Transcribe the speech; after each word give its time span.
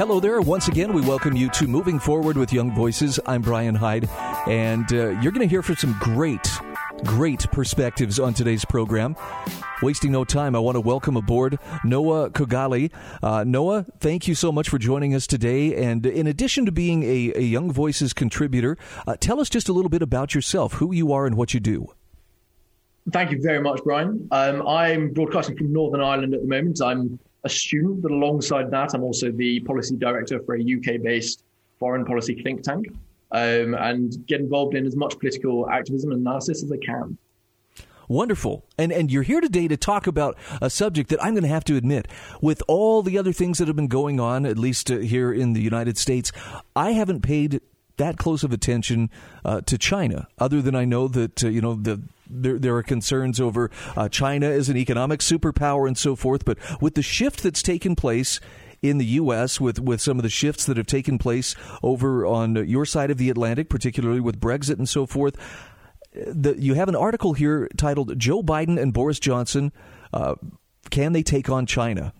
Hello 0.00 0.18
there. 0.18 0.40
Once 0.40 0.68
again, 0.68 0.92
we 0.92 1.02
welcome 1.02 1.36
you 1.36 1.48
to 1.50 1.66
Moving 1.66 1.98
Forward 1.98 2.36
with 2.36 2.52
Young 2.52 2.74
Voices. 2.74 3.20
I'm 3.26 3.42
Brian 3.42 3.74
Hyde, 3.74 4.08
and 4.46 4.90
uh, 4.92 5.10
you're 5.20 5.32
going 5.32 5.46
to 5.46 5.46
hear 5.46 5.62
from 5.62 5.76
some 5.76 5.96
great, 6.00 6.50
great 7.04 7.50
perspectives 7.52 8.18
on 8.18 8.34
today's 8.34 8.64
program. 8.64 9.14
Wasting 9.82 10.12
no 10.12 10.24
time, 10.24 10.56
I 10.56 10.58
want 10.58 10.76
to 10.76 10.80
welcome 10.80 11.16
aboard 11.16 11.58
Noah 11.84 12.30
Khogali. 12.30 12.90
Uh, 13.22 13.44
Noah, 13.44 13.86
thank 13.98 14.28
you 14.28 14.34
so 14.34 14.50
much 14.52 14.68
for 14.68 14.78
joining 14.78 15.14
us 15.14 15.26
today. 15.26 15.74
And 15.76 16.04
in 16.04 16.26
addition 16.26 16.66
to 16.66 16.72
being 16.72 17.02
a, 17.02 17.32
a 17.36 17.42
Young 17.42 17.70
Voices 17.70 18.12
contributor, 18.12 18.76
uh, 19.06 19.16
tell 19.20 19.40
us 19.40 19.48
just 19.48 19.68
a 19.68 19.72
little 19.72 19.90
bit 19.90 20.02
about 20.02 20.34
yourself, 20.34 20.74
who 20.74 20.92
you 20.92 21.12
are, 21.12 21.26
and 21.26 21.36
what 21.36 21.54
you 21.54 21.60
do. 21.60 21.92
Thank 23.12 23.30
you 23.32 23.40
very 23.42 23.60
much, 23.60 23.80
Brian. 23.82 24.28
Um, 24.30 24.66
I'm 24.66 25.12
broadcasting 25.12 25.56
from 25.56 25.72
Northern 25.72 26.00
Ireland 26.00 26.34
at 26.34 26.42
the 26.42 26.46
moment. 26.46 26.80
I'm 26.82 27.18
a 27.44 27.48
student, 27.48 28.02
but 28.02 28.10
alongside 28.10 28.70
that, 28.70 28.94
I'm 28.94 29.02
also 29.02 29.30
the 29.32 29.60
policy 29.60 29.96
director 29.96 30.40
for 30.40 30.56
a 30.56 30.60
UK 30.60 31.02
based 31.02 31.44
foreign 31.78 32.04
policy 32.04 32.40
think 32.42 32.62
tank 32.62 32.86
um, 33.32 33.74
and 33.74 34.26
get 34.26 34.40
involved 34.40 34.74
in 34.74 34.86
as 34.86 34.94
much 34.96 35.18
political 35.18 35.68
activism 35.70 36.12
and 36.12 36.20
analysis 36.20 36.62
as 36.62 36.70
I 36.70 36.76
can. 36.76 37.16
Wonderful. 38.08 38.64
And 38.76 38.90
and 38.90 39.10
you're 39.10 39.22
here 39.22 39.40
today 39.40 39.68
to 39.68 39.76
talk 39.76 40.08
about 40.08 40.36
a 40.60 40.68
subject 40.68 41.10
that 41.10 41.22
I'm 41.22 41.34
going 41.34 41.44
to 41.44 41.48
have 41.48 41.62
to 41.64 41.76
admit, 41.76 42.08
with 42.42 42.60
all 42.66 43.02
the 43.02 43.16
other 43.16 43.32
things 43.32 43.58
that 43.58 43.68
have 43.68 43.76
been 43.76 43.86
going 43.86 44.18
on, 44.18 44.44
at 44.44 44.58
least 44.58 44.90
uh, 44.90 44.98
here 44.98 45.32
in 45.32 45.52
the 45.52 45.60
United 45.60 45.96
States, 45.96 46.32
I 46.74 46.90
haven't 46.90 47.20
paid 47.20 47.60
that 47.98 48.16
close 48.16 48.42
of 48.42 48.52
attention 48.52 49.10
uh, 49.44 49.60
to 49.60 49.78
China, 49.78 50.26
other 50.38 50.60
than 50.60 50.74
I 50.74 50.84
know 50.84 51.06
that 51.06 51.44
uh, 51.44 51.48
you 51.48 51.60
know 51.60 51.74
the 51.74 52.02
there, 52.30 52.58
there 52.58 52.76
are 52.76 52.82
concerns 52.82 53.40
over 53.40 53.70
uh, 53.96 54.08
China 54.08 54.46
as 54.46 54.68
an 54.68 54.76
economic 54.76 55.20
superpower 55.20 55.86
and 55.86 55.98
so 55.98 56.16
forth. 56.16 56.44
But 56.44 56.58
with 56.80 56.94
the 56.94 57.02
shift 57.02 57.42
that's 57.42 57.62
taken 57.62 57.96
place 57.96 58.40
in 58.82 58.98
the 58.98 59.04
U.S., 59.04 59.60
with, 59.60 59.78
with 59.78 60.00
some 60.00 60.18
of 60.18 60.22
the 60.22 60.30
shifts 60.30 60.64
that 60.66 60.76
have 60.76 60.86
taken 60.86 61.18
place 61.18 61.54
over 61.82 62.24
on 62.24 62.56
your 62.66 62.86
side 62.86 63.10
of 63.10 63.18
the 63.18 63.28
Atlantic, 63.28 63.68
particularly 63.68 64.20
with 64.20 64.40
Brexit 64.40 64.78
and 64.78 64.88
so 64.88 65.06
forth, 65.06 65.36
the, 66.12 66.54
you 66.58 66.74
have 66.74 66.88
an 66.88 66.96
article 66.96 67.34
here 67.34 67.68
titled 67.76 68.18
Joe 68.18 68.42
Biden 68.42 68.80
and 68.80 68.92
Boris 68.92 69.20
Johnson 69.20 69.72
uh, 70.12 70.34
Can 70.90 71.12
They 71.12 71.22
Take 71.22 71.48
on 71.48 71.66
China? 71.66 72.12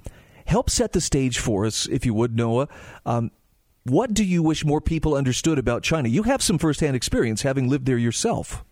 Help 0.47 0.69
set 0.69 0.93
the 0.93 1.01
stage 1.01 1.39
for 1.39 1.65
us, 1.65 1.87
if 1.87 2.05
you 2.05 2.13
would, 2.15 2.37
Noah. 2.37 2.69
Um, 3.07 3.31
what 3.85 4.13
do 4.13 4.25
you 4.25 4.43
wish 4.43 4.65
more 4.65 4.81
people 4.81 5.15
understood 5.15 5.59
about 5.59 5.83
China? 5.83 6.09
You 6.09 6.25
have 6.25 6.43
some 6.43 6.59
firsthand 6.59 6.97
experience 6.97 7.43
having 7.43 7.69
lived 7.69 7.87
there 7.87 7.99
yourself. 7.99 8.65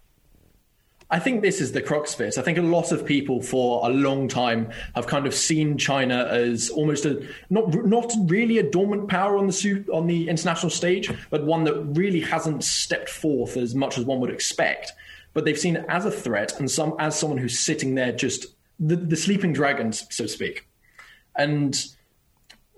I 1.10 1.18
think 1.18 1.40
this 1.40 1.60
is 1.60 1.72
the 1.72 1.80
crux 1.80 2.14
of 2.14 2.20
it. 2.20 2.36
I 2.36 2.42
think 2.42 2.58
a 2.58 2.62
lot 2.62 2.92
of 2.92 3.06
people 3.06 3.40
for 3.40 3.88
a 3.88 3.90
long 3.90 4.28
time 4.28 4.70
have 4.94 5.06
kind 5.06 5.26
of 5.26 5.34
seen 5.34 5.78
China 5.78 6.26
as 6.30 6.68
almost 6.68 7.06
a 7.06 7.26
not 7.48 7.72
not 7.86 8.12
really 8.26 8.58
a 8.58 8.62
dormant 8.62 9.08
power 9.08 9.38
on 9.38 9.46
the 9.46 9.84
on 9.92 10.06
the 10.06 10.28
international 10.28 10.70
stage, 10.70 11.10
but 11.30 11.44
one 11.44 11.64
that 11.64 11.74
really 11.96 12.20
hasn't 12.20 12.62
stepped 12.62 13.08
forth 13.08 13.56
as 13.56 13.74
much 13.74 13.96
as 13.96 14.04
one 14.04 14.20
would 14.20 14.30
expect. 14.30 14.92
But 15.32 15.46
they've 15.46 15.58
seen 15.58 15.76
it 15.76 15.86
as 15.88 16.04
a 16.04 16.10
threat 16.10 16.58
and 16.58 16.70
some 16.70 16.94
as 16.98 17.18
someone 17.18 17.38
who's 17.38 17.58
sitting 17.58 17.94
there 17.94 18.12
just 18.12 18.46
the, 18.78 18.96
the 18.96 19.16
sleeping 19.16 19.54
dragons, 19.54 20.04
so 20.10 20.24
to 20.24 20.28
speak. 20.28 20.68
And 21.36 21.82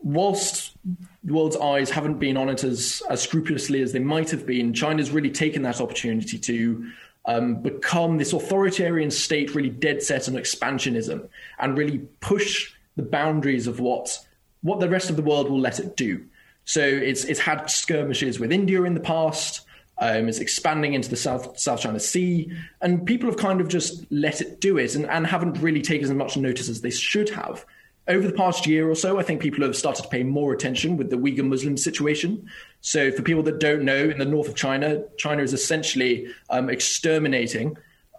whilst 0.03 0.77
the 1.25 1.33
world's 1.33 1.57
eyes 1.57 1.91
haven't 1.91 2.19
been 2.19 2.37
on 2.37 2.49
it 2.49 2.65
as, 2.65 3.03
as 3.11 3.21
scrupulously 3.23 3.83
as 3.83 3.93
they 3.93 3.99
might 3.99 4.31
have 4.31 4.47
been, 4.47 4.73
China's 4.73 5.11
really 5.11 5.31
taken 5.31 5.63
that 5.63 5.81
opportunity 5.81 6.39
to 6.39 6.91
um, 7.27 7.63
become 7.63 8.19
this 8.19 8.33
authoritarian 8.33 9.11
state 9.11 9.55
really 9.55 9.71
dead 9.71 10.03
set 10.03 10.29
on 10.29 10.35
expansionism 10.35 11.29
and 11.59 11.77
really 11.77 11.99
push 12.21 12.73
the 12.97 13.03
boundaries 13.03 13.67
of 13.67 13.81
what 13.81 14.19
what 14.63 14.81
the 14.81 14.89
rest 14.89 15.09
of 15.09 15.17
the 15.17 15.23
world 15.23 15.49
will 15.51 15.61
let 15.61 15.79
it 15.79 15.97
do. 15.97 16.25
So 16.65 16.83
it's 16.83 17.25
it's 17.25 17.41
had 17.41 17.67
skirmishes 17.67 18.39
with 18.39 18.53
India 18.53 18.83
in 18.83 18.95
the 18.95 19.01
past. 19.01 19.67
Um, 19.99 20.29
it's 20.29 20.39
expanding 20.39 20.95
into 20.95 21.11
the 21.11 21.17
South 21.17 21.59
South 21.59 21.81
China 21.81 22.01
Sea, 22.01 22.51
and 22.81 23.05
people 23.05 23.29
have 23.29 23.39
kind 23.39 23.61
of 23.61 23.69
just 23.69 24.11
let 24.11 24.41
it 24.41 24.61
do 24.61 24.79
it 24.79 24.95
and, 24.95 25.07
and 25.07 25.27
haven't 25.27 25.59
really 25.59 25.83
taken 25.83 26.05
as 26.05 26.15
much 26.15 26.37
notice 26.37 26.69
as 26.69 26.81
they 26.81 26.91
should 26.91 27.29
have 27.31 27.65
over 28.11 28.27
the 28.27 28.33
past 28.33 28.67
year 28.67 28.91
or 28.91 28.95
so, 28.97 29.19
I 29.19 29.23
think 29.23 29.41
people 29.41 29.65
have 29.65 29.77
started 29.77 30.03
to 30.03 30.09
pay 30.09 30.25
more 30.25 30.53
attention 30.53 30.97
with 30.97 31.11
the 31.11 31.17
Uyghur 31.17 31.47
Muslim 31.47 31.77
situation. 31.77 32.51
So, 32.81 33.13
for 33.13 33.23
people 33.23 33.43
that 33.45 33.61
don't 33.61 33.85
know, 33.85 34.11
in 34.11 34.19
the 34.19 34.25
north 34.25 34.49
of 34.49 34.57
China, 34.57 35.05
China 35.17 35.43
is 35.43 35.53
essentially 35.53 36.27
um, 36.51 36.69
exterminating 36.69 37.77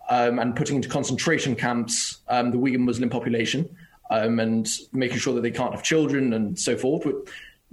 um, 0.10 0.40
and 0.40 0.56
putting 0.56 0.78
into 0.78 0.88
concentration 0.88 1.56
camps 1.56 2.22
um, 2.30 2.52
the 2.52 2.58
Uyghur 2.58 2.80
Muslim 2.80 3.10
population 3.10 3.70
um, 4.10 4.40
and 4.40 4.68
making 4.94 5.18
sure 5.18 5.34
that 5.36 5.42
they 5.42 5.52
can't 5.52 5.74
have 5.74 5.84
children 5.84 6.34
and 6.34 6.58
so 6.58 6.78
forth. 6.78 7.06
It 7.06 7.16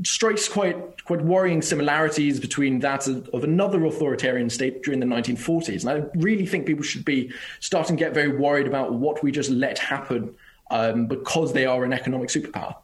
strikes 0.04 0.48
quite 0.48 1.04
quite 1.04 1.22
worrying 1.22 1.62
similarities 1.62 2.40
between 2.40 2.80
that 2.80 3.06
of, 3.06 3.28
of 3.28 3.44
another 3.44 3.84
authoritarian 3.86 4.50
state 4.50 4.82
during 4.82 4.98
the 5.00 5.06
1940s. 5.06 5.86
And 5.86 5.90
I 5.90 6.08
really 6.18 6.46
think 6.46 6.66
people 6.66 6.82
should 6.82 7.04
be 7.04 7.32
starting 7.60 7.96
to 7.96 8.04
get 8.04 8.12
very 8.12 8.36
worried 8.36 8.66
about 8.66 8.94
what 8.94 9.22
we 9.22 9.30
just 9.30 9.50
let 9.50 9.78
happen 9.78 10.34
um, 10.70 11.06
because 11.06 11.52
they 11.52 11.66
are 11.66 11.84
an 11.84 11.92
economic 11.92 12.28
superpower. 12.28 12.74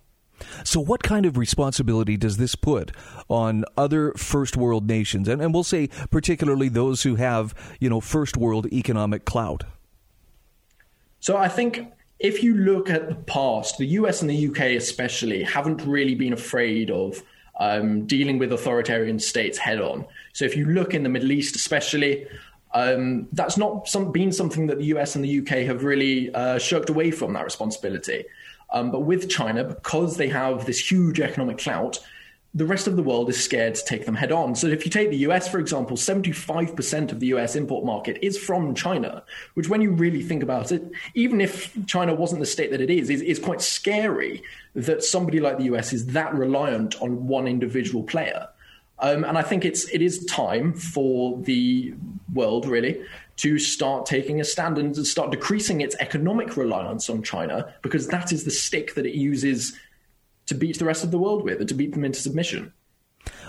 So, 0.65 0.81
what 0.81 1.03
kind 1.03 1.27
of 1.27 1.37
responsibility 1.37 2.17
does 2.17 2.37
this 2.37 2.55
put 2.55 2.93
on 3.29 3.65
other 3.77 4.13
first 4.15 4.57
world 4.57 4.87
nations, 4.87 5.29
and, 5.29 5.41
and 5.41 5.55
we'll 5.55 5.65
say 5.65 5.89
particularly 6.11 6.69
those 6.69 7.03
who 7.03 7.17
have, 7.17 7.55
you 7.81 7.89
know, 7.89 8.01
first 8.01 8.37
world 8.37 8.67
economic 8.73 9.25
clout? 9.25 9.65
So, 11.21 11.37
I 11.37 11.49
think 11.49 11.87
if 12.19 12.43
you 12.43 12.55
look 12.57 12.91
at 12.91 13.09
the 13.09 13.15
past, 13.15 13.79
the 13.79 13.87
US 13.87 14.23
and 14.23 14.31
the 14.31 14.47
UK 14.49 14.77
especially 14.77 15.43
haven't 15.43 15.83
really 15.83 16.15
been 16.15 16.33
afraid 16.33 16.91
of 16.91 17.23
um, 17.61 18.07
dealing 18.07 18.39
with 18.39 18.53
authoritarian 18.53 19.19
states 19.19 19.59
head 19.59 19.81
on. 19.81 20.05
So, 20.33 20.45
if 20.45 20.57
you 20.57 20.67
look 20.67 20.95
in 20.95 21.03
the 21.03 21.09
Middle 21.09 21.33
East, 21.33 21.57
especially, 21.57 22.27
um, 22.75 23.29
that's 23.33 23.57
not 23.57 23.89
some, 23.89 24.13
been 24.13 24.33
something 24.33 24.67
that 24.67 24.79
the 24.79 24.87
US 24.87 25.15
and 25.15 25.25
the 25.25 25.39
UK 25.39 25.67
have 25.67 25.85
really 25.85 26.35
uh, 26.35 26.59
shirked 26.59 26.91
away 26.91 27.11
from 27.11 27.33
that 27.33 27.45
responsibility. 27.45 28.25
Um, 28.73 28.91
but 28.91 29.01
with 29.01 29.31
China, 29.31 29.63
because 29.63 30.17
they 30.17 30.29
have 30.29 30.67
this 30.67 30.91
huge 30.91 31.21
economic 31.21 31.59
clout, 31.59 32.01
the 32.57 32.65
rest 32.65 32.87
of 32.87 32.95
the 32.95 33.03
world 33.03 33.29
is 33.29 33.43
scared 33.43 33.75
to 33.75 33.85
take 33.85 34.07
them 34.07 34.15
head 34.15 34.31
on. 34.31 34.55
So 34.55 34.69
if 34.69 34.85
you 34.85 34.91
take 34.91 35.11
the 35.11 35.17
US, 35.29 35.49
for 35.49 35.59
example, 35.59 35.97
75% 35.97 37.13
of 37.13 37.21
the 37.21 37.27
US 37.29 37.57
import 37.57 37.85
market 37.85 38.19
is 38.23 38.39
from 38.39 38.75
China, 38.75 39.25
which 39.55 39.69
when 39.69 39.81
you 39.81 39.91
really 39.93 40.23
think 40.23 40.43
about 40.43 40.73
it, 40.73 40.83
even 41.15 41.41
if 41.41 41.77
China 41.87 42.15
wasn't 42.15 42.41
the 42.41 42.47
state 42.47 42.71
that 42.73 42.81
it 42.81 42.91
is, 42.91 43.11
is, 43.11 43.23
is 43.23 43.39
quite 43.39 43.61
scary 43.61 44.43
that 44.75 45.03
somebody 45.03 45.41
like 45.41 45.59
the 45.59 45.65
US 45.75 45.93
is 45.93 46.07
that 46.07 46.35
reliant 46.35 47.01
on 47.01 47.27
one 47.27 47.47
individual 47.47 48.03
player. 48.03 48.49
Um, 48.99 49.25
and 49.25 49.37
I 49.37 49.43
think 49.43 49.65
it's 49.65 49.89
it 49.91 50.03
is 50.03 50.25
time 50.27 50.73
for 50.73 51.41
the 51.43 51.95
world 52.33 52.67
really 52.67 53.03
to 53.37 53.59
start 53.59 54.07
taking 54.07 54.41
a 54.41 54.45
stand 54.45 54.79
and 54.79 54.95
to 54.95 55.05
start 55.05 55.31
decreasing 55.31 55.81
its 55.81 55.97
economic 55.99 56.57
reliance 56.57 57.11
on 57.11 57.23
China 57.23 57.75
because 57.83 58.07
that 58.09 58.33
is 58.33 58.45
the 58.45 58.51
stick 58.51 58.95
that 58.95 59.07
it 59.07 59.15
uses 59.15 59.77
to 60.47 60.55
beat 60.55 60.79
the 60.79 60.85
rest 60.85 61.03
of 61.03 61.11
the 61.11 61.19
world 61.19 61.43
with 61.43 61.59
and 61.59 61.69
to 61.69 61.75
beat 61.75 61.93
them 61.93 62.05
into 62.05 62.21
submission. 62.21 62.73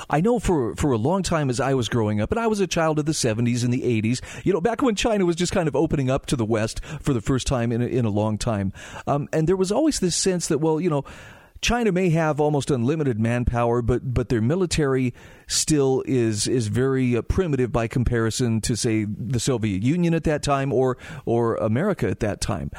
I 0.09 0.21
know 0.21 0.39
for, 0.39 0.75
for 0.75 0.91
a 0.91 0.97
long 0.97 1.23
time 1.23 1.49
as 1.49 1.59
I 1.59 1.73
was 1.73 1.89
growing 1.89 2.21
up, 2.21 2.31
and 2.31 2.39
I 2.39 2.47
was 2.47 2.59
a 2.59 2.67
child 2.67 2.99
of 2.99 3.05
the 3.05 3.11
70s 3.11 3.63
and 3.63 3.73
the 3.73 3.81
80s, 3.81 4.21
you 4.45 4.53
know, 4.53 4.61
back 4.61 4.81
when 4.81 4.95
China 4.95 5.25
was 5.25 5.35
just 5.35 5.51
kind 5.51 5.67
of 5.67 5.75
opening 5.75 6.09
up 6.09 6.25
to 6.27 6.35
the 6.35 6.45
West 6.45 6.83
for 7.01 7.13
the 7.13 7.21
first 7.21 7.47
time 7.47 7.71
in 7.71 7.81
a, 7.81 7.85
in 7.85 8.05
a 8.05 8.09
long 8.09 8.37
time. 8.37 8.71
Um, 9.07 9.27
and 9.33 9.47
there 9.47 9.57
was 9.57 9.71
always 9.71 9.99
this 9.99 10.15
sense 10.15 10.47
that, 10.47 10.59
well, 10.59 10.79
you 10.79 10.89
know, 10.89 11.03
China 11.65 11.91
may 11.91 12.11
have 12.11 12.39
almost 12.39 12.69
unlimited 12.69 13.19
manpower, 13.19 13.81
but 13.81 14.13
but 14.13 14.29
their 14.29 14.39
military 14.39 15.15
still 15.47 16.03
is 16.05 16.47
is 16.47 16.67
very 16.67 17.17
uh, 17.17 17.23
primitive 17.23 17.71
by 17.71 17.87
comparison 17.87 18.61
to 18.61 18.75
say 18.75 19.07
the 19.09 19.39
Soviet 19.39 19.81
Union 19.81 20.13
at 20.13 20.25
that 20.25 20.43
time 20.43 20.71
or 20.71 20.95
or 21.25 21.55
America 21.55 22.07
at 22.07 22.19
that 22.19 22.39
time. 22.39 22.69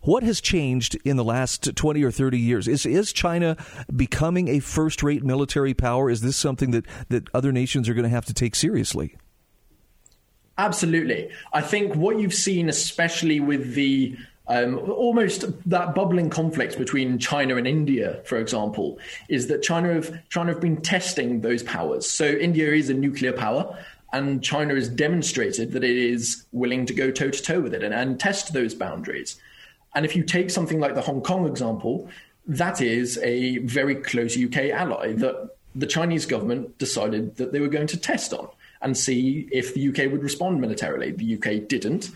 What 0.00 0.24
has 0.24 0.40
changed 0.40 0.98
in 1.04 1.16
the 1.16 1.22
last 1.22 1.76
20 1.76 2.02
or 2.02 2.10
30 2.10 2.36
years? 2.36 2.66
Is 2.66 2.84
is 2.84 3.12
China 3.12 3.56
becoming 3.94 4.48
a 4.48 4.58
first-rate 4.58 5.22
military 5.22 5.72
power? 5.72 6.10
Is 6.10 6.20
this 6.20 6.36
something 6.36 6.72
that 6.72 6.84
that 7.10 7.28
other 7.32 7.52
nations 7.52 7.88
are 7.88 7.94
going 7.94 8.02
to 8.02 8.08
have 8.08 8.26
to 8.26 8.34
take 8.34 8.56
seriously? 8.56 9.14
Absolutely. 10.58 11.30
I 11.52 11.60
think 11.60 11.94
what 11.94 12.18
you've 12.18 12.34
seen 12.34 12.68
especially 12.68 13.38
with 13.38 13.74
the 13.74 14.16
um, 14.48 14.78
almost 14.90 15.44
that 15.68 15.94
bubbling 15.94 16.28
conflict 16.28 16.76
between 16.76 17.18
China 17.18 17.56
and 17.56 17.66
India, 17.66 18.20
for 18.24 18.38
example, 18.38 18.98
is 19.28 19.46
that 19.46 19.62
China 19.62 19.94
have 19.94 20.28
China 20.28 20.52
have 20.52 20.60
been 20.60 20.80
testing 20.80 21.40
those 21.40 21.62
powers. 21.62 22.08
So 22.08 22.26
India 22.26 22.72
is 22.72 22.90
a 22.90 22.94
nuclear 22.94 23.32
power, 23.32 23.78
and 24.12 24.42
China 24.42 24.74
has 24.74 24.88
demonstrated 24.88 25.72
that 25.72 25.84
it 25.84 25.96
is 25.96 26.44
willing 26.52 26.86
to 26.86 26.94
go 26.94 27.10
toe 27.10 27.30
to 27.30 27.42
toe 27.42 27.60
with 27.60 27.72
it 27.72 27.82
and, 27.82 27.94
and 27.94 28.18
test 28.18 28.52
those 28.52 28.74
boundaries. 28.74 29.40
And 29.94 30.04
if 30.04 30.16
you 30.16 30.24
take 30.24 30.50
something 30.50 30.80
like 30.80 30.94
the 30.94 31.02
Hong 31.02 31.20
Kong 31.20 31.46
example, 31.46 32.08
that 32.46 32.80
is 32.80 33.18
a 33.18 33.58
very 33.58 33.94
close 33.94 34.36
UK 34.36 34.70
ally 34.70 35.12
that 35.14 35.50
the 35.74 35.86
Chinese 35.86 36.26
government 36.26 36.76
decided 36.78 37.36
that 37.36 37.52
they 37.52 37.60
were 37.60 37.68
going 37.68 37.86
to 37.86 37.96
test 37.96 38.32
on 38.32 38.48
and 38.82 38.96
see 38.96 39.48
if 39.52 39.74
the 39.74 39.88
UK 39.88 40.10
would 40.10 40.22
respond 40.22 40.60
militarily. 40.60 41.12
The 41.12 41.36
UK 41.36 41.68
didn't 41.68 42.10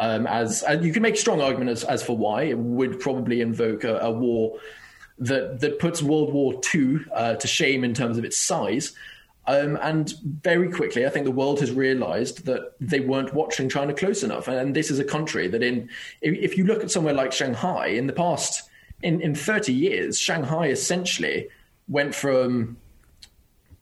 Um, 0.00 0.26
as, 0.26 0.64
you 0.80 0.94
can 0.94 1.02
make 1.02 1.14
a 1.14 1.18
strong 1.18 1.42
argument 1.42 1.70
as, 1.70 1.84
as 1.84 2.02
for 2.02 2.16
why 2.16 2.44
it 2.44 2.56
would 2.56 2.98
probably 3.00 3.42
invoke 3.42 3.84
a, 3.84 3.98
a 3.98 4.10
war 4.10 4.58
that 5.18 5.60
that 5.60 5.78
puts 5.78 6.02
World 6.02 6.32
War 6.32 6.58
II 6.74 7.00
uh, 7.12 7.34
to 7.34 7.46
shame 7.46 7.84
in 7.84 7.92
terms 7.92 8.16
of 8.16 8.24
its 8.24 8.38
size. 8.38 8.92
Um, 9.46 9.78
and 9.82 10.14
very 10.22 10.70
quickly, 10.70 11.04
I 11.04 11.10
think 11.10 11.26
the 11.26 11.30
world 11.30 11.60
has 11.60 11.70
realized 11.70 12.46
that 12.46 12.72
they 12.80 13.00
weren't 13.00 13.34
watching 13.34 13.68
China 13.68 13.92
close 13.92 14.22
enough. 14.22 14.48
And 14.48 14.74
this 14.74 14.90
is 14.90 14.98
a 14.98 15.04
country 15.04 15.48
that, 15.48 15.62
in 15.62 15.90
if 16.22 16.56
you 16.56 16.64
look 16.64 16.82
at 16.82 16.90
somewhere 16.90 17.14
like 17.14 17.32
Shanghai, 17.32 17.88
in 17.88 18.06
the 18.06 18.12
past, 18.14 18.70
in, 19.02 19.20
in 19.20 19.34
30 19.34 19.72
years, 19.72 20.18
Shanghai 20.18 20.68
essentially 20.68 21.48
went 21.88 22.14
from 22.14 22.78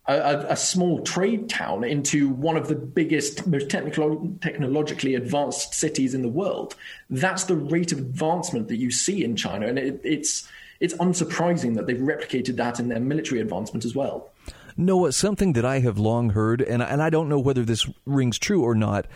a, 0.09 0.47
a, 0.51 0.57
small 0.57 1.03
trade 1.03 1.51
town 1.51 1.85
into 1.85 2.31
one 2.31 2.57
of 2.57 2.69
the 2.69 2.75
biggest, 2.75 3.47
most 3.47 3.69
technologically 3.69 5.15
advanced 5.15 5.75
cities 5.75 6.15
in 6.15 6.23
the 6.23 6.29
world. 6.29 6.75
That's 7.11 7.45
the 7.45 7.57
rate 7.57 7.93
of 7.93 7.99
advancement 7.99 8.69
that 8.69 8.77
you 8.77 8.91
see 8.91 9.23
in 9.23 9.37
China, 9.37 9.67
and 9.67 9.79
it, 9.79 10.01
it's 10.03 10.49
it's 10.81 10.95
unsurprising 10.95 11.75
that 11.75 11.87
they've 11.87 11.97
replicated 11.97 12.57
that 12.57 12.79
in 12.79 12.89
their 12.89 13.01
military 13.01 13.41
advancement 13.41 13.85
as 13.85 13.95
well. 13.95 14.31
Noah, 14.77 15.13
something 15.13 15.55
that 15.55 15.65
I 15.65 15.81
have 15.81 15.99
long 15.99 16.31
heard, 16.31 16.63
and, 16.63 16.81
and 16.81 17.03
I 17.03 17.11
don't 17.11 17.29
know 17.29 17.41
whether 17.41 17.65
this 17.65 17.91
rings 18.07 18.39
true 18.39 18.63
or 18.63 18.77
not, 18.77 19.07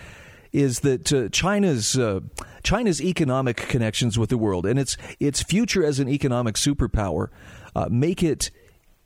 is 0.52 0.80
that 0.80 1.12
uh, 1.12 1.28
China's 1.28 1.96
uh, 1.96 2.20
China's 2.62 3.00
economic 3.00 3.56
connections 3.56 4.18
with 4.18 4.28
the 4.28 4.36
world 4.36 4.66
and 4.66 4.78
its 4.78 4.98
its 5.18 5.42
future 5.42 5.84
as 5.84 5.98
an 5.98 6.08
economic 6.08 6.56
superpower 6.56 7.28
uh, 7.74 7.88
make 7.90 8.22
it 8.22 8.50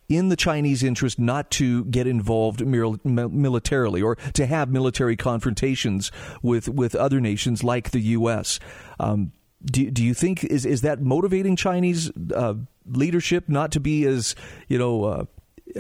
in 0.09 0.29
the 0.29 0.37
Chinese 0.37 0.83
interest 0.83 1.19
not 1.19 1.51
to 1.53 1.85
get 1.87 2.07
involved 2.07 2.65
militarily 2.65 4.03
or 4.03 4.17
to 4.35 4.47
have 4.47 4.71
military 4.71 5.17
confrontations 5.17 6.13
with 6.43 6.69
with 6.69 6.95
other 6.95 7.21
nations 7.21 7.65
like 7.65 7.91
the 7.91 8.01
U.S. 8.01 8.61
Um, 9.01 9.33
do, 9.65 9.91
do 9.91 10.05
you 10.05 10.15
think 10.15 10.45
is 10.45 10.65
is 10.65 10.83
that 10.83 11.01
motivating 11.01 11.57
Chinese 11.57 12.11
uh, 12.35 12.55
leadership 12.87 13.49
not 13.49 13.73
to 13.73 13.81
be 13.81 14.05
as 14.05 14.35
you 14.69 14.79
know 14.79 15.05
uh, 15.05 15.25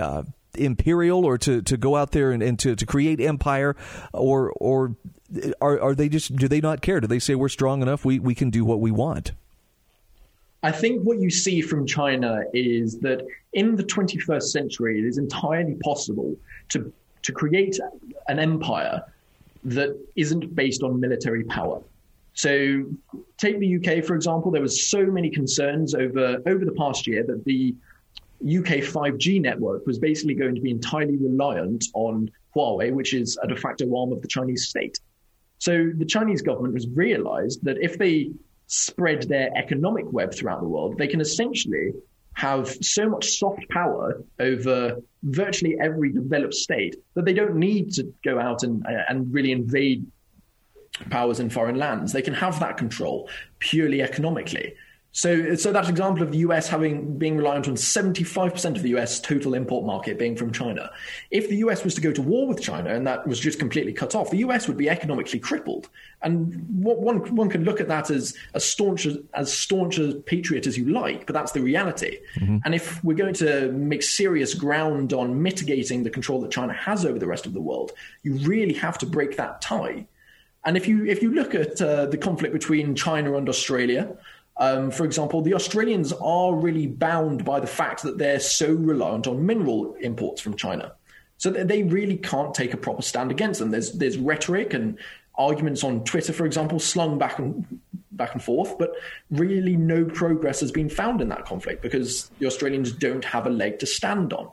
uh, 0.00 0.23
imperial 0.56 1.25
or 1.25 1.38
to, 1.38 1.62
to 1.62 1.76
go 1.76 1.96
out 1.96 2.12
there 2.12 2.32
and, 2.32 2.43
and 2.43 2.58
to, 2.58 2.75
to 2.75 2.87
create 2.87 3.20
empire 3.20 3.76
or 4.12 4.52
or 4.56 4.96
are 5.61 5.81
are 5.81 5.94
they 5.94 6.08
just 6.08 6.34
do 6.37 6.49
they 6.49 6.61
not 6.61 6.81
care? 6.81 7.00
Do 7.00 7.06
they 7.06 7.19
say 7.19 7.34
we're 7.34 7.49
strong 7.49 7.82
enough 7.82 8.05
we 8.05 8.19
we 8.19 8.34
can 8.34 8.50
do 8.50 8.64
what 8.64 8.81
we 8.81 8.90
want? 8.90 9.32
I 10.66 10.72
think 10.72 11.02
what 11.02 11.18
you 11.20 11.30
see 11.30 11.60
from 11.60 11.86
China 11.86 12.42
is 12.52 12.98
that 12.98 13.24
in 13.52 13.76
the 13.76 13.84
21st 13.84 14.42
century, 14.42 14.98
it 14.98 15.04
is 15.04 15.16
entirely 15.16 15.76
possible 15.76 16.34
to 16.70 16.92
to 17.26 17.32
create 17.32 17.78
an 18.28 18.38
empire 18.40 19.02
that 19.64 19.90
isn't 20.16 20.54
based 20.54 20.82
on 20.82 20.98
military 20.98 21.44
power. 21.44 21.80
So 22.34 22.84
take 23.36 23.58
the 23.60 23.70
UK, 23.76 24.04
for 24.04 24.14
example, 24.14 24.50
there 24.50 24.62
was 24.62 24.88
so 24.88 25.06
many 25.06 25.30
concerns 25.30 25.94
over, 25.94 26.38
over 26.46 26.64
the 26.64 26.76
past 26.82 27.06
year 27.06 27.24
that 27.30 27.44
the 27.44 27.74
UK 28.58 28.72
5G 28.94 29.40
network 29.40 29.86
was 29.86 29.98
basically 29.98 30.34
going 30.34 30.54
to 30.54 30.60
be 30.60 30.70
entirely 30.70 31.16
reliant 31.16 31.84
on 31.94 32.30
Huawei, 32.54 32.92
which 32.92 33.12
is 33.14 33.38
a 33.42 33.48
de 33.48 33.56
facto 33.56 33.86
arm 33.96 34.12
of 34.12 34.20
the 34.22 34.28
Chinese 34.28 34.68
state. 34.68 34.98
So 35.58 35.90
the 35.96 36.04
Chinese 36.04 36.42
government 36.42 36.74
has 36.74 36.86
realized 36.88 37.64
that 37.64 37.78
if 37.78 37.98
they 37.98 38.30
spread 38.66 39.28
their 39.28 39.50
economic 39.56 40.10
web 40.12 40.34
throughout 40.34 40.60
the 40.60 40.68
world, 40.68 40.98
they 40.98 41.06
can 41.06 41.20
essentially 41.20 41.92
have 42.34 42.68
so 42.82 43.08
much 43.08 43.38
soft 43.38 43.66
power 43.70 44.22
over 44.38 44.98
virtually 45.22 45.76
every 45.80 46.12
developed 46.12 46.54
state 46.54 46.96
that 47.14 47.24
they 47.24 47.32
don't 47.32 47.56
need 47.56 47.92
to 47.92 48.12
go 48.22 48.38
out 48.38 48.62
and, 48.62 48.84
and 49.08 49.32
really 49.32 49.52
invade 49.52 50.06
powers 51.10 51.40
in 51.40 51.48
foreign 51.48 51.76
lands. 51.76 52.12
They 52.12 52.22
can 52.22 52.34
have 52.34 52.60
that 52.60 52.76
control 52.76 53.28
purely 53.58 54.02
economically. 54.02 54.74
So, 55.16 55.54
so 55.54 55.72
that 55.72 55.88
example 55.88 56.22
of 56.22 56.30
the 56.30 56.38
US 56.38 56.68
having 56.68 57.16
being 57.16 57.38
reliant 57.38 57.66
on 57.68 57.74
75% 57.74 58.76
of 58.76 58.82
the 58.82 58.90
US 58.96 59.18
total 59.18 59.54
import 59.54 59.86
market 59.86 60.18
being 60.18 60.36
from 60.36 60.52
China. 60.52 60.90
If 61.30 61.48
the 61.48 61.56
US 61.64 61.84
was 61.84 61.94
to 61.94 62.02
go 62.02 62.12
to 62.12 62.20
war 62.20 62.46
with 62.46 62.60
China 62.60 62.94
and 62.94 63.06
that 63.06 63.26
was 63.26 63.40
just 63.40 63.58
completely 63.58 63.94
cut 63.94 64.14
off, 64.14 64.28
the 64.28 64.36
US 64.48 64.68
would 64.68 64.76
be 64.76 64.90
economically 64.90 65.38
crippled. 65.38 65.88
And 66.20 66.62
one 66.68 67.34
one 67.34 67.48
can 67.48 67.64
look 67.64 67.80
at 67.80 67.88
that 67.88 68.10
as 68.10 68.36
as 68.52 68.62
staunch 68.66 69.08
as 69.32 69.50
staunch 69.50 69.98
a 69.98 70.16
patriot 70.16 70.66
as 70.66 70.76
you 70.76 70.90
like, 70.90 71.24
but 71.24 71.32
that's 71.32 71.52
the 71.52 71.62
reality. 71.62 72.18
Mm-hmm. 72.34 72.58
And 72.66 72.74
if 72.74 73.02
we're 73.02 73.16
going 73.16 73.34
to 73.36 73.72
make 73.72 74.02
serious 74.02 74.52
ground 74.52 75.14
on 75.14 75.42
mitigating 75.42 76.02
the 76.02 76.10
control 76.10 76.42
that 76.42 76.50
China 76.50 76.74
has 76.74 77.06
over 77.06 77.18
the 77.18 77.26
rest 77.26 77.46
of 77.46 77.54
the 77.54 77.62
world, 77.62 77.92
you 78.22 78.34
really 78.34 78.74
have 78.74 78.98
to 78.98 79.06
break 79.06 79.38
that 79.38 79.62
tie. 79.62 80.06
And 80.66 80.76
if 80.76 80.86
you 80.86 81.06
if 81.06 81.22
you 81.22 81.30
look 81.30 81.54
at 81.54 81.80
uh, 81.80 82.04
the 82.04 82.18
conflict 82.18 82.52
between 82.52 82.94
China 82.96 83.36
and 83.36 83.48
Australia, 83.48 84.14
um, 84.58 84.91
for 84.91 85.05
example, 85.05 85.43
the 85.43 85.55
Australians 85.55 86.12
are 86.14 86.55
really 86.55 86.87
bound 86.87 87.44
by 87.44 87.61
the 87.61 87.67
fact 87.67 88.03
that 88.03 88.19
they're 88.19 88.41
so 88.41 88.73
reliant 88.73 89.26
on 89.26 89.44
mineral 89.44 89.94
imports 90.00 90.41
from 90.41 90.56
China. 90.56 90.93
So 91.38 91.50
they 91.50 91.82
really 91.82 92.17
can't 92.17 92.55
take 92.55 92.73
a 92.73 92.79
proper 92.79 93.03
stand 93.03 93.31
against 93.31 93.61
them. 93.61 93.70
There's 93.70 93.93
there's 93.93 94.17
rhetoric 94.17 94.73
and 94.73 94.99
arguments 95.37 95.85
on 95.85 96.03
Twitter, 96.05 96.32
for 96.32 96.47
example, 96.47 96.79
slung 96.79 97.19
back 97.19 97.38
and 97.38 97.81
back 98.12 98.32
and 98.32 98.43
forth, 98.43 98.79
but 98.79 98.93
really 99.31 99.76
no 99.76 100.06
progress 100.06 100.61
has 100.61 100.73
been 100.73 100.88
found 100.88 101.20
in 101.20 101.29
that 101.29 101.44
conflict 101.44 101.82
because 101.82 102.31
the 102.38 102.47
Australians 102.47 102.91
don't 102.93 103.26
have 103.26 103.47
a 103.47 103.50
leg 103.50 103.79
to 103.81 103.87
stand 103.87 104.32
on. 104.32 104.49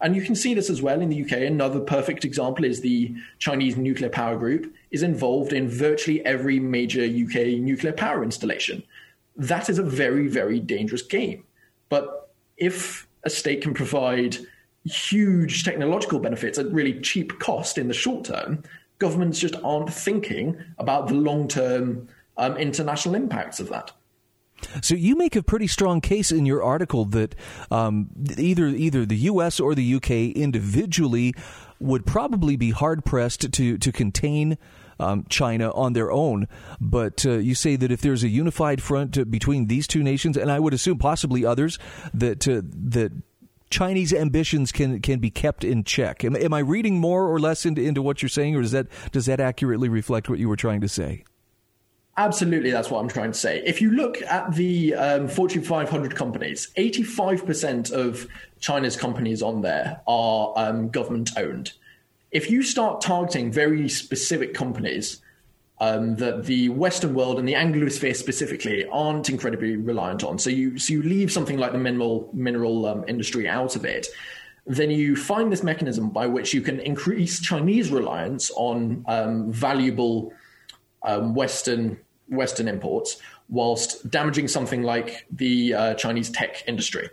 And 0.00 0.16
you 0.16 0.22
can 0.22 0.34
see 0.34 0.52
this 0.54 0.68
as 0.68 0.82
well 0.82 1.00
in 1.00 1.08
the 1.08 1.24
UK. 1.24 1.42
Another 1.42 1.78
perfect 1.78 2.24
example 2.24 2.64
is 2.64 2.80
the 2.80 3.14
Chinese 3.38 3.76
nuclear 3.76 4.10
power 4.10 4.36
group 4.36 4.74
is 4.90 5.04
involved 5.04 5.52
in 5.52 5.68
virtually 5.68 6.26
every 6.26 6.58
major 6.58 7.04
UK 7.04 7.60
nuclear 7.60 7.92
power 7.92 8.24
installation 8.24 8.82
that 9.36 9.68
is 9.68 9.78
a 9.78 9.82
very, 9.82 10.28
very 10.28 10.60
dangerous 10.60 11.02
game. 11.02 11.44
But 11.88 12.30
if 12.56 13.06
a 13.24 13.30
state 13.30 13.62
can 13.62 13.74
provide 13.74 14.36
huge 14.84 15.64
technological 15.64 16.18
benefits 16.18 16.58
at 16.58 16.70
really 16.70 17.00
cheap 17.00 17.38
cost 17.38 17.78
in 17.78 17.88
the 17.88 17.94
short 17.94 18.24
term, 18.24 18.62
governments 18.98 19.38
just 19.38 19.56
aren't 19.64 19.92
thinking 19.92 20.56
about 20.78 21.08
the 21.08 21.14
long 21.14 21.48
term 21.48 22.08
um, 22.36 22.56
international 22.56 23.14
impacts 23.14 23.60
of 23.60 23.68
that. 23.70 23.92
So 24.80 24.94
you 24.94 25.16
make 25.16 25.36
a 25.36 25.42
pretty 25.42 25.66
strong 25.66 26.00
case 26.00 26.32
in 26.32 26.46
your 26.46 26.62
article 26.62 27.04
that 27.06 27.34
um, 27.70 28.08
either 28.38 28.66
either 28.66 29.04
the 29.04 29.16
U.S. 29.16 29.60
or 29.60 29.74
the 29.74 29.84
U.K. 29.84 30.28
individually 30.28 31.34
would 31.80 32.06
probably 32.06 32.56
be 32.56 32.70
hard 32.70 33.04
pressed 33.04 33.52
to 33.52 33.78
to 33.78 33.92
contain 33.92 34.56
um, 34.98 35.24
China 35.28 35.70
on 35.72 35.92
their 35.92 36.10
own. 36.10 36.48
But 36.80 37.24
uh, 37.26 37.32
you 37.32 37.54
say 37.54 37.76
that 37.76 37.90
if 37.90 38.00
there's 38.00 38.22
a 38.22 38.28
unified 38.28 38.82
front 38.82 39.16
uh, 39.18 39.24
between 39.24 39.66
these 39.66 39.86
two 39.86 40.02
nations, 40.02 40.36
and 40.36 40.50
I 40.50 40.60
would 40.60 40.74
assume 40.74 40.98
possibly 40.98 41.44
others, 41.44 41.78
that 42.12 42.46
uh, 42.48 42.62
that 42.64 43.12
Chinese 43.70 44.12
ambitions 44.12 44.72
can 44.72 45.00
can 45.00 45.18
be 45.18 45.30
kept 45.30 45.64
in 45.64 45.84
check. 45.84 46.24
Am, 46.24 46.36
am 46.36 46.54
I 46.54 46.60
reading 46.60 47.00
more 47.00 47.26
or 47.26 47.40
less 47.40 47.66
into, 47.66 47.82
into 47.82 48.02
what 48.02 48.22
you're 48.22 48.28
saying, 48.28 48.54
or 48.56 48.62
does 48.62 48.72
that 48.72 48.86
does 49.12 49.26
that 49.26 49.40
accurately 49.40 49.88
reflect 49.88 50.28
what 50.28 50.38
you 50.38 50.48
were 50.48 50.56
trying 50.56 50.80
to 50.80 50.88
say? 50.88 51.24
Absolutely, 52.16 52.70
that's 52.70 52.90
what 52.90 53.00
I'm 53.00 53.08
trying 53.08 53.32
to 53.32 53.38
say. 53.38 53.60
If 53.66 53.82
you 53.82 53.90
look 53.90 54.22
at 54.22 54.54
the 54.54 54.94
um, 54.94 55.26
Fortune 55.26 55.62
500 55.62 56.14
companies, 56.14 56.70
85% 56.76 57.90
of 57.90 58.28
China's 58.60 58.96
companies 58.96 59.42
on 59.42 59.62
there 59.62 60.00
are 60.06 60.52
um, 60.54 60.90
government 60.90 61.32
owned 61.36 61.72
if 62.34 62.50
you 62.50 62.62
start 62.64 63.00
targeting 63.00 63.50
very 63.50 63.88
specific 63.88 64.54
companies 64.54 65.22
um, 65.80 66.16
that 66.16 66.44
the 66.44 66.68
Western 66.68 67.14
world 67.14 67.38
and 67.38 67.48
the 67.48 67.54
Anglosphere 67.54 68.14
specifically 68.14 68.86
aren't 68.88 69.30
incredibly 69.30 69.76
reliant 69.76 70.24
on, 70.24 70.38
so 70.38 70.50
you 70.50 70.76
so 70.76 70.92
you 70.92 71.02
leave 71.02 71.32
something 71.32 71.58
like 71.58 71.72
the 71.72 71.78
mineral 71.78 72.28
mineral 72.32 72.86
um, 72.86 73.04
industry 73.06 73.48
out 73.48 73.76
of 73.76 73.84
it, 73.84 74.08
then 74.66 74.90
you 74.90 75.14
find 75.14 75.52
this 75.52 75.62
mechanism 75.62 76.10
by 76.10 76.26
which 76.26 76.52
you 76.52 76.60
can 76.60 76.80
increase 76.80 77.40
Chinese 77.40 77.90
reliance 77.90 78.50
on 78.56 79.04
um, 79.06 79.52
valuable 79.52 80.32
um, 81.04 81.34
Western 81.34 81.96
Western 82.28 82.66
imports, 82.66 83.18
whilst 83.48 84.10
damaging 84.10 84.48
something 84.48 84.82
like 84.82 85.24
the 85.30 85.72
uh, 85.72 85.94
Chinese 85.94 86.30
tech 86.30 86.64
industry. 86.66 87.08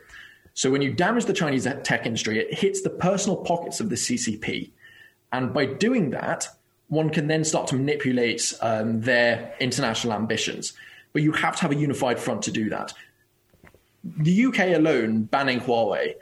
So 0.56 0.72
when 0.72 0.82
you 0.82 0.94
damage 0.94 1.26
the 1.26 1.34
Chinese 1.34 1.68
tech 1.84 2.08
industry, 2.08 2.40
it 2.40 2.54
hits 2.54 2.82
the 2.82 2.90
personal 2.90 3.38
pockets 3.38 3.80
of 3.80 3.90
the 3.90 3.96
CCP 3.96 4.72
and 5.32 5.54
by 5.54 5.66
doing 5.66 6.12
that, 6.12 6.48
one 6.88 7.10
can 7.10 7.28
then 7.28 7.44
start 7.44 7.68
to 7.68 7.76
manipulate 7.76 8.54
um, 8.62 9.02
their 9.02 9.54
international 9.60 10.14
ambitions. 10.14 10.74
But 11.14 11.22
you 11.22 11.32
have 11.32 11.56
to 11.58 11.62
have 11.62 11.72
a 11.72 11.76
unified 11.76 12.20
front 12.20 12.42
to 12.44 12.52
do 12.52 12.70
that. 12.70 12.94
The 14.04 14.46
UK 14.46 14.60
alone 14.76 15.24
banning 15.24 15.60
Huawei 15.60 16.16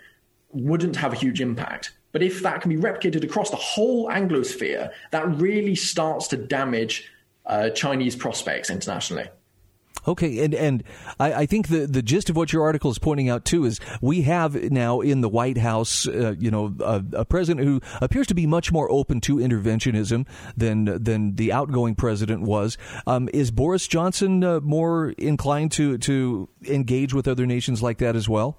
wouldn't 0.52 0.96
have 0.98 1.14
a 1.14 1.16
huge 1.16 1.42
impact. 1.42 1.94
But 2.12 2.24
if 2.24 2.42
that 2.44 2.62
can 2.62 2.70
be 2.70 2.78
replicated 2.78 3.24
across 3.24 3.50
the 3.50 3.56
whole 3.56 4.10
Anglosphere, 4.10 4.92
that 5.12 5.28
really 5.36 5.76
starts 5.76 6.28
to 6.30 6.38
damage 6.38 7.10
uh, 7.46 7.70
Chinese 7.70 8.16
prospects 8.16 8.70
internationally. 8.70 9.30
Okay, 10.08 10.44
and 10.44 10.54
and 10.54 10.84
I, 11.20 11.34
I, 11.34 11.46
think 11.46 11.68
the 11.68 11.86
the 11.86 12.02
gist 12.02 12.30
of 12.30 12.36
what 12.36 12.54
your 12.54 12.64
article 12.64 12.90
is 12.90 13.00
pointing 13.00 13.30
out 13.30 13.46
too 13.46 13.66
is 13.66 13.80
we 14.02 14.22
have 14.24 14.56
now 14.72 15.02
in 15.02 15.22
the 15.22 15.30
White 15.30 15.58
House, 15.58 16.08
uh, 16.08 16.36
you 16.40 16.50
know, 16.50 16.74
a, 16.80 17.04
a, 17.14 17.26
president 17.26 17.68
who 17.68 17.82
appears 18.02 18.28
to 18.28 18.34
be 18.34 18.48
much 18.48 18.72
more 18.72 18.90
open 18.92 19.20
to 19.22 19.38
interventionism 19.38 20.26
than 20.56 20.86
than 21.04 21.36
the 21.36 21.52
outgoing 21.52 21.96
president 21.96 22.44
was. 22.44 22.78
Um, 23.06 23.30
is 23.34 23.52
Boris 23.52 23.88
Johnson 23.88 24.44
uh, 24.44 24.60
more 24.62 25.10
inclined 25.18 25.72
to 25.74 25.98
to 26.00 26.50
engage 26.66 27.14
with 27.14 27.28
other 27.28 27.46
nations 27.46 27.84
like 27.84 27.98
that 27.98 28.16
as 28.16 28.30
well? 28.30 28.58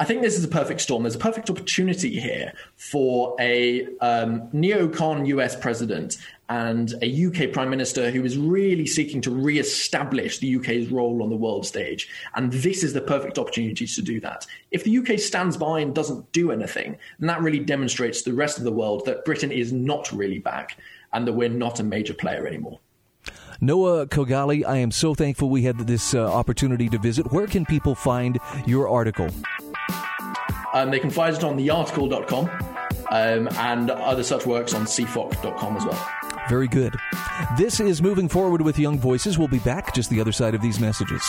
I 0.00 0.04
think 0.04 0.22
this 0.22 0.38
is 0.38 0.44
a 0.44 0.48
perfect 0.48 0.80
storm. 0.80 1.02
There's 1.02 1.14
a 1.14 1.18
perfect 1.18 1.50
opportunity 1.50 2.18
here 2.18 2.54
for 2.76 3.36
a 3.38 3.84
um, 4.00 4.48
neocon 4.48 5.26
US 5.26 5.54
president 5.54 6.16
and 6.48 6.94
a 7.02 7.26
UK 7.26 7.52
prime 7.52 7.68
minister 7.68 8.10
who 8.10 8.24
is 8.24 8.38
really 8.38 8.86
seeking 8.86 9.20
to 9.20 9.30
re-establish 9.30 10.38
the 10.38 10.56
UK's 10.56 10.88
role 10.88 11.22
on 11.22 11.28
the 11.28 11.36
world 11.36 11.66
stage. 11.66 12.08
And 12.34 12.50
this 12.50 12.82
is 12.82 12.94
the 12.94 13.02
perfect 13.02 13.38
opportunity 13.38 13.86
to 13.86 14.00
do 14.00 14.20
that. 14.20 14.46
If 14.70 14.84
the 14.84 14.96
UK 14.96 15.18
stands 15.18 15.58
by 15.58 15.80
and 15.80 15.94
doesn't 15.94 16.32
do 16.32 16.50
anything, 16.50 16.96
then 17.18 17.26
that 17.26 17.42
really 17.42 17.60
demonstrates 17.60 18.22
to 18.22 18.30
the 18.30 18.36
rest 18.36 18.56
of 18.56 18.64
the 18.64 18.72
world 18.72 19.04
that 19.04 19.26
Britain 19.26 19.52
is 19.52 19.70
not 19.70 20.10
really 20.12 20.38
back 20.38 20.78
and 21.12 21.28
that 21.28 21.34
we're 21.34 21.50
not 21.50 21.78
a 21.78 21.84
major 21.84 22.14
player 22.14 22.46
anymore. 22.46 22.80
Noah 23.60 24.06
Khogali, 24.06 24.64
I 24.66 24.78
am 24.78 24.92
so 24.92 25.14
thankful 25.14 25.50
we 25.50 25.64
had 25.64 25.76
this 25.80 26.14
uh, 26.14 26.24
opportunity 26.24 26.88
to 26.88 26.96
visit. 26.96 27.30
Where 27.30 27.46
can 27.46 27.66
people 27.66 27.94
find 27.94 28.38
your 28.66 28.88
article? 28.88 29.28
Um, 30.74 30.90
they 30.90 31.00
can 31.00 31.10
find 31.10 31.36
it 31.36 31.44
on 31.44 31.56
thearticle.com 31.56 32.48
um, 33.10 33.48
and 33.58 33.90
other 33.90 34.22
such 34.22 34.46
works 34.46 34.74
on 34.74 34.84
cfoc.com 34.84 35.76
as 35.76 35.84
well. 35.84 36.08
Very 36.48 36.68
good. 36.68 36.94
This 37.56 37.80
is 37.80 38.02
Moving 38.02 38.28
Forward 38.28 38.62
with 38.62 38.78
Young 38.78 38.98
Voices. 38.98 39.38
We'll 39.38 39.48
be 39.48 39.60
back 39.60 39.94
just 39.94 40.10
the 40.10 40.20
other 40.20 40.32
side 40.32 40.54
of 40.54 40.60
these 40.60 40.80
messages. 40.80 41.22